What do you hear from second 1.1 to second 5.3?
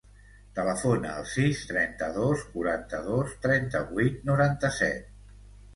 al sis, trenta-dos, quaranta-dos, trenta-vuit, noranta-set.